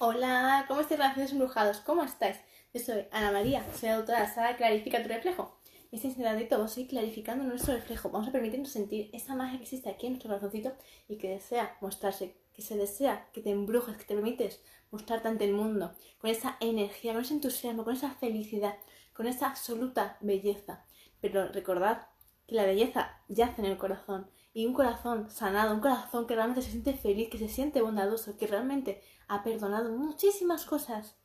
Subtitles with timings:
[0.00, 1.78] Hola, ¿cómo estáis, relaciones embrujados?
[1.78, 2.36] ¿Cómo estáis?
[2.72, 5.56] Yo soy Ana María, soy autora de la Clarifica tu reflejo.
[5.92, 8.10] Y este instante vamos a ir clarificando nuestro reflejo.
[8.10, 10.72] Vamos a permitirnos sentir esa magia que existe aquí en nuestro corazoncito
[11.06, 14.60] y que desea mostrarse, que se desea que te embrujes, que te permites
[14.90, 18.74] mostrarte ante el mundo, con esa energía, con ese entusiasmo, con esa felicidad,
[19.12, 20.84] con esa absoluta belleza.
[21.20, 22.08] Pero recordad
[22.48, 26.62] que la belleza yace en el corazón y un corazón sanado, un corazón que realmente
[26.62, 31.16] se siente feliz, que se siente bondadoso, que realmente ha perdonado muchísimas cosas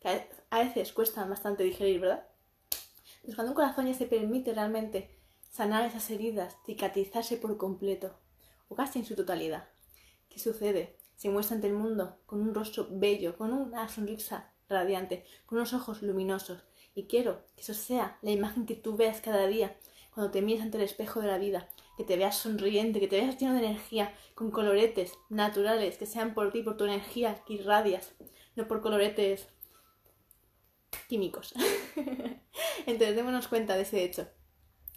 [0.00, 2.26] que a veces cuestan bastante digerir, ¿verdad?
[3.16, 5.16] Entonces cuando un corazón ya se permite realmente
[5.48, 8.18] sanar esas heridas, cicatrizarse por completo,
[8.68, 9.68] o casi en su totalidad,
[10.28, 10.98] ¿qué sucede?
[11.14, 15.72] Se muestra ante el mundo con un rostro bello, con una sonrisa radiante, con unos
[15.72, 16.64] ojos luminosos.
[16.96, 19.76] Y quiero que eso sea la imagen que tú veas cada día
[20.14, 23.20] cuando te mires ante el espejo de la vida, que te veas sonriente, que te
[23.20, 27.54] veas lleno de energía, con coloretes naturales, que sean por ti, por tu energía que
[27.54, 28.12] irradias,
[28.54, 29.48] no por coloretes
[31.08, 31.54] químicos.
[32.86, 34.28] Entonces démonos cuenta de ese hecho.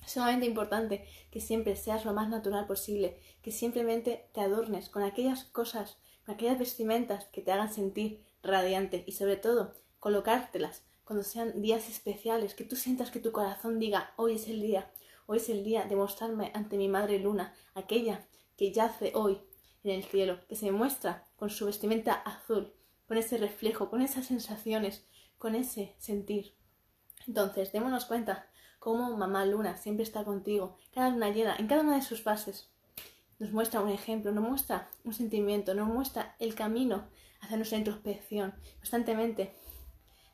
[0.05, 5.03] Es sumamente importante que siempre seas lo más natural posible, que simplemente te adornes con
[5.03, 11.23] aquellas cosas, con aquellas vestimentas que te hagan sentir radiante y sobre todo colocártelas cuando
[11.23, 14.91] sean días especiales, que tú sientas que tu corazón diga hoy es el día,
[15.27, 19.41] Hoy es el día de mostrarme ante mi madre luna, aquella que yace hoy
[19.83, 22.73] en el cielo, que se muestra con su vestimenta azul,
[23.07, 25.03] con ese reflejo, con esas sensaciones,
[25.39, 26.53] con ese sentir.
[27.27, 31.95] Entonces, démonos cuenta cómo mamá luna siempre está contigo, cada luna llena, en cada una
[31.95, 32.69] de sus fases.
[33.39, 37.09] Nos muestra un ejemplo, nos muestra un sentimiento, nos muestra el camino
[37.41, 38.53] hacia nuestra introspección.
[38.77, 39.55] Constantemente,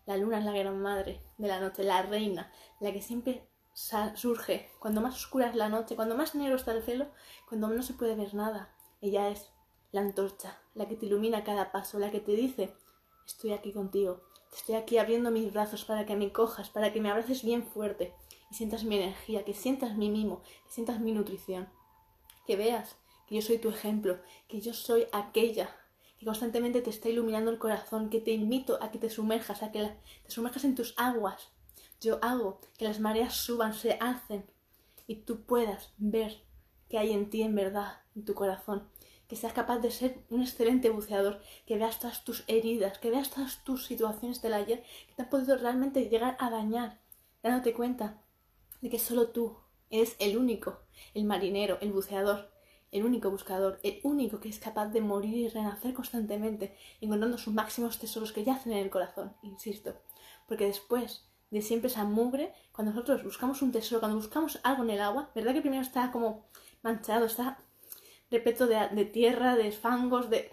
[0.05, 3.50] la luna es la gran madre de la noche, la reina, la que siempre
[4.15, 4.69] surge.
[4.79, 7.07] Cuando más oscura es la noche, cuando más negro está el cielo,
[7.47, 8.73] cuando no se puede ver nada.
[9.01, 9.49] Ella es
[9.91, 12.73] la antorcha, la que te ilumina cada paso, la que te dice,
[13.25, 14.21] estoy aquí contigo,
[14.53, 18.13] estoy aquí abriendo mis brazos para que me cojas, para que me abraces bien fuerte
[18.49, 21.67] y sientas mi energía, que sientas mi mimo, que sientas mi nutrición,
[22.45, 22.95] que veas
[23.27, 25.75] que yo soy tu ejemplo, que yo soy aquella
[26.19, 29.71] que constantemente te está iluminando el corazón, que te invito a que te sumerjas, a
[29.71, 29.91] que
[30.23, 31.51] te sumerjas en tus aguas
[32.01, 34.45] yo hago que las mareas suban, se alcen
[35.07, 36.43] y tú puedas ver
[36.89, 38.89] que hay en ti en verdad, en tu corazón.
[39.27, 43.29] Que seas capaz de ser un excelente buceador, que veas todas tus heridas, que veas
[43.29, 46.99] todas tus situaciones del ayer que te han podido realmente llegar a dañar,
[47.41, 48.21] dándote cuenta
[48.81, 49.57] de que solo tú
[49.89, 50.79] eres el único,
[51.13, 52.51] el marinero, el buceador,
[52.91, 57.53] el único buscador, el único que es capaz de morir y renacer constantemente, encontrando sus
[57.53, 59.95] máximos tesoros que yacen en el corazón, insisto.
[60.45, 64.89] Porque después de siempre esa mugre, cuando nosotros buscamos un tesoro, cuando buscamos algo en
[64.91, 66.45] el agua, ¿verdad que primero está como
[66.81, 67.59] manchado, está
[68.31, 70.51] repleto de, tierra, de fangos, de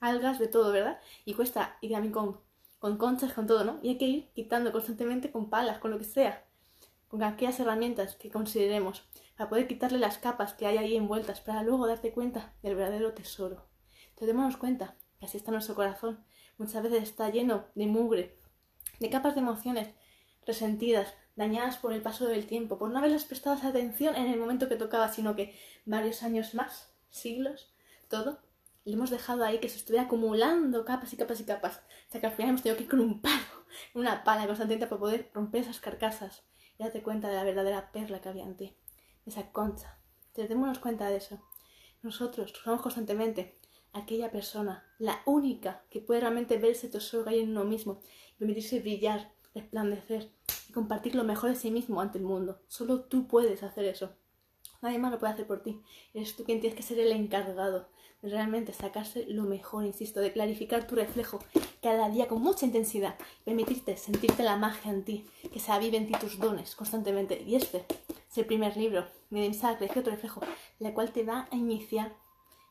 [0.00, 1.00] algas, de todo, ¿verdad?
[1.24, 2.40] Y cuesta, y también con,
[2.78, 3.80] con conchas, con todo, ¿no?
[3.82, 6.44] Y hay que ir quitando constantemente con palas, con lo que sea,
[7.08, 11.62] con aquellas herramientas que consideremos, para poder quitarle las capas que hay ahí envueltas, para
[11.62, 13.66] luego darte cuenta del verdadero tesoro.
[14.10, 16.22] Entonces démonos cuenta que así está nuestro corazón.
[16.58, 18.38] Muchas veces está lleno de mugre,
[19.00, 19.88] de capas de emociones,
[20.46, 24.68] resentidas, dañadas por el paso del tiempo, por no haberles prestado atención en el momento
[24.68, 27.72] que tocaba, sino que varios años más, siglos,
[28.08, 28.38] todo,
[28.84, 32.26] le hemos dejado ahí que se estuviera acumulando capas y capas y capas, hasta que
[32.26, 33.42] al final hemos tenido que ir con un palo,
[33.94, 36.44] una pala constantemente para poder romper esas carcasas
[36.78, 38.76] y darte cuenta de la verdadera perla que había en ti,
[39.26, 39.98] esa concha.
[40.28, 41.40] Entonces, démonos cuenta de eso.
[42.02, 43.58] Nosotros somos constantemente
[43.92, 48.00] aquella persona, la única que puede realmente ver ese tesoro que en uno mismo
[48.34, 50.30] y permitirse brillar resplandecer
[50.68, 52.60] y compartir lo mejor de sí mismo ante el mundo.
[52.68, 54.14] Solo tú puedes hacer eso.
[54.82, 55.80] Nadie más lo puede hacer por ti.
[56.12, 57.88] Eres tú quien tienes que ser el encargado
[58.20, 61.38] de realmente sacarse lo mejor, insisto, de clarificar tu reflejo
[61.82, 66.12] cada día con mucha intensidad, permitirte sentirte la magia en ti, que se aviven en
[66.12, 67.42] ti tus dones constantemente.
[67.42, 67.84] Y este
[68.30, 70.40] es el primer libro, Mi Mensaje, tu reflejo,
[70.78, 72.16] la cual te va a iniciar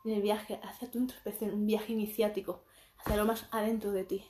[0.06, 2.64] en el viaje hacia tu introspección, un viaje iniciático,
[2.98, 4.26] hacia lo más adentro de ti,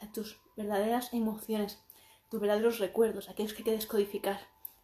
[0.00, 1.82] a tus verdaderas emociones,
[2.30, 4.40] tus verdaderos recuerdos, aquellos que hay que descodificar,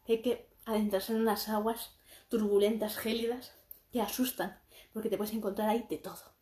[0.09, 1.97] hay que adentrarse en unas aguas
[2.29, 3.55] turbulentas, gélidas,
[3.93, 4.59] que asustan,
[4.93, 6.33] porque te puedes encontrar ahí de todo.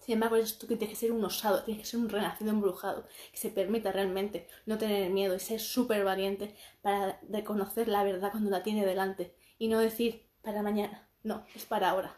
[0.00, 2.50] Sin embargo, eres tú que tienes que ser un osado, tienes que ser un renacido
[2.50, 8.04] embrujado, que se permita realmente no tener miedo y ser súper valiente para reconocer la
[8.04, 12.14] verdad cuando la tiene delante y no decir para mañana, no, es para ahora.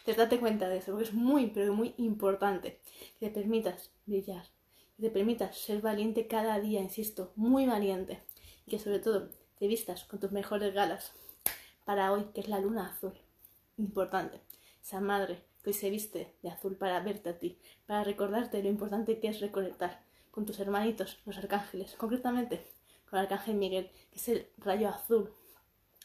[0.00, 2.82] Entonces date cuenta de eso, porque es muy, pero muy importante
[3.18, 4.44] que te permitas brillar,
[4.96, 8.22] que te permitas ser valiente cada día, insisto, muy valiente,
[8.66, 11.12] y que sobre todo te vistas con tus mejores galas
[11.84, 13.12] para hoy, que es la luna azul.
[13.76, 14.40] Importante,
[14.82, 18.68] esa madre que hoy se viste de azul para verte a ti, para recordarte lo
[18.68, 22.66] importante que es reconectar con tus hermanitos, los arcángeles, concretamente
[23.08, 25.32] con el arcángel Miguel, que es el rayo azul,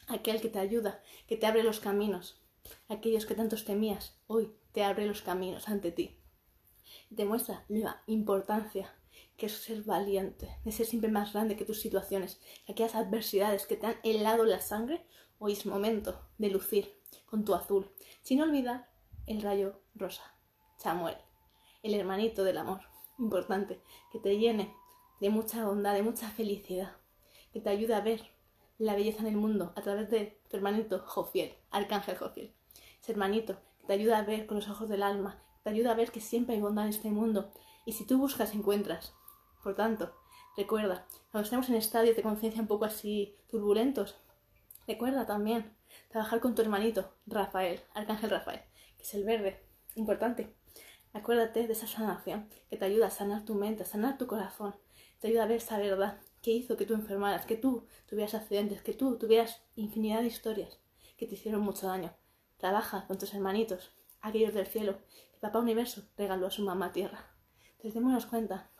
[0.08, 2.40] aquel que te ayuda, que te abre los caminos,
[2.88, 6.19] aquellos que tantos temías, hoy te abre los caminos ante ti.
[7.10, 8.94] Y te muestra la importancia
[9.36, 13.76] que es ser valiente, de ser siempre más grande que tus situaciones, aquellas adversidades que
[13.76, 15.06] te han helado la sangre,
[15.38, 16.94] hoy es momento de lucir
[17.24, 17.90] con tu azul,
[18.22, 18.90] sin olvidar
[19.26, 20.34] el rayo rosa,
[20.76, 21.16] Samuel,
[21.82, 22.80] el hermanito del amor,
[23.18, 23.80] importante,
[24.12, 24.74] que te llene
[25.20, 26.96] de mucha bondad, de mucha felicidad,
[27.52, 28.22] que te ayude a ver
[28.78, 32.54] la belleza en el mundo a través de tu hermanito Jofiel, Arcángel Jofiel.
[33.00, 35.94] Ese hermanito que te ayuda a ver con los ojos del alma, te ayuda a
[35.94, 37.50] ver que siempre hay bondad en este mundo.
[37.84, 39.14] Y si tú buscas, encuentras.
[39.62, 40.14] Por tanto,
[40.56, 44.16] recuerda, cuando estemos en estadios de conciencia un poco así turbulentos,
[44.86, 45.74] recuerda también
[46.08, 48.60] trabajar con tu hermanito, Rafael, Arcángel Rafael,
[48.96, 49.62] que es el verde,
[49.94, 50.54] importante.
[51.12, 54.74] Acuérdate de esa sanación que te ayuda a sanar tu mente, a sanar tu corazón,
[55.18, 58.82] te ayuda a ver esa verdad que hizo que tú enfermaras, que tú tuvieras accidentes,
[58.82, 60.80] que tú tuvieras infinidad de historias
[61.20, 62.14] que te hicieron mucho daño.
[62.56, 63.92] Trabaja con tus hermanitos,
[64.22, 64.98] aquellos del cielo,
[65.40, 67.24] Papá Universo regaló a su mamá Tierra.
[67.72, 68.70] Entonces démonos cuenta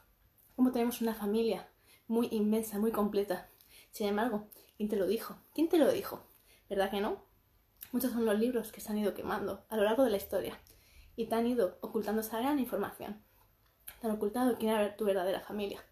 [0.56, 1.68] cómo tenemos una familia
[2.06, 3.48] muy inmensa, muy completa.
[3.90, 5.36] Sin embargo, ¿quién te lo dijo?
[5.54, 6.22] ¿Quién te lo dijo?
[6.68, 7.24] ¿Verdad que no?
[7.92, 10.58] Muchos son los libros que se han ido quemando a lo largo de la historia
[11.16, 13.22] y te han ido ocultando esa gran información.
[14.00, 15.82] Te han ocultado quién era tu verdadera familia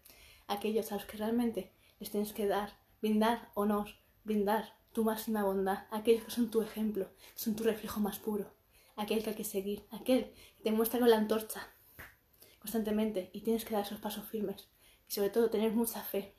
[0.49, 3.87] aquellos a los que realmente les tienes que dar, brindar honor,
[4.23, 8.51] brindar tu máxima bondad, aquellos que son tu ejemplo, son tu reflejo más puro,
[8.99, 11.73] aquel que hay que seguir, aquel que te muestra con la antorcha
[12.59, 14.69] constantemente y tienes que dar esos pasos firmes
[15.07, 16.35] y sobre todo tener mucha fe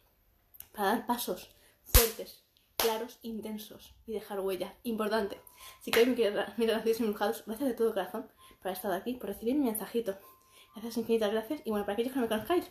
[0.72, 1.50] para dar pasos
[1.84, 2.44] fuertes,
[2.76, 4.76] claros, intensos y dejar huella.
[4.82, 5.40] Importante.
[5.80, 9.54] Si queréis mis relaciones embrujados, gracias de todo corazón por haber estado aquí, por recibir
[9.54, 10.18] mi mensajito.
[10.74, 12.70] Gracias infinitas gracias y bueno, para aquellos que no me conozcáis,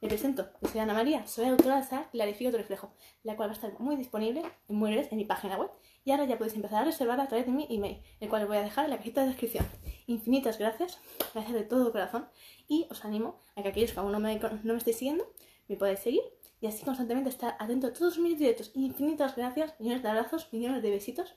[0.00, 2.92] me presento, yo soy Ana María, soy autora de esa Clarifica tu reflejo,
[3.24, 5.70] la cual va a estar muy disponible muy en mi página web
[6.04, 8.48] y ahora ya podéis empezar a reservar a través de mi email, el cual os
[8.48, 9.66] voy a dejar en la cajita de descripción.
[10.06, 11.00] Infinitas gracias,
[11.34, 12.28] gracias de todo corazón
[12.68, 15.32] y os animo a que aquellos que aún no me, no me estéis siguiendo,
[15.66, 16.22] me podáis seguir
[16.60, 18.70] y así constantemente estar atento a todos mis directos.
[18.74, 21.34] Infinitas gracias, millones de abrazos, millones de besitos.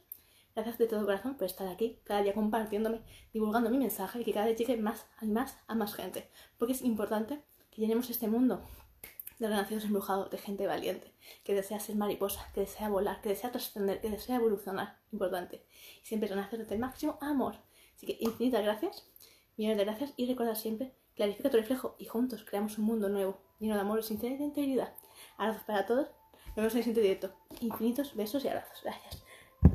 [0.53, 3.01] Gracias de todo corazón por estar aquí, cada día compartiéndome,
[3.33, 6.29] divulgando mi mensaje y que cada vez llegue más y más a más gente.
[6.57, 8.61] Porque es importante que llenemos este mundo
[9.39, 11.11] de renacidos embrujados, de gente valiente,
[11.43, 14.99] que desea ser mariposa, que desea volar, que desea trascender, que desea evolucionar.
[15.11, 15.65] Importante.
[16.03, 17.55] Y siempre renacer desde el máximo amor.
[17.95, 19.07] Así que infinitas gracias,
[19.57, 23.41] millones de gracias y recuerda siempre, clarifica tu reflejo y juntos creamos un mundo nuevo,
[23.59, 24.93] lleno de amor, sinceridad y integridad.
[25.37, 26.07] Abrazos para todos.
[26.47, 27.33] Nos vemos en el siguiente directo.
[27.61, 28.81] Infinitos besos y abrazos.
[28.83, 29.23] Gracias.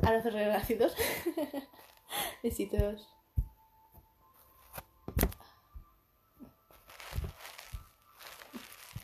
[0.01, 0.95] Abrazos renacidos.
[2.43, 3.16] Besitos.